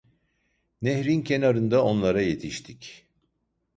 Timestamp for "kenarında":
1.21-1.83